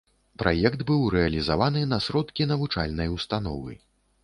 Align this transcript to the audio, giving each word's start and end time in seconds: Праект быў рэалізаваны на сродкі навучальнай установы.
Праект 0.43 0.81
быў 0.91 1.03
рэалізаваны 1.15 1.85
на 1.93 2.01
сродкі 2.07 2.49
навучальнай 2.55 3.15
установы. 3.19 3.81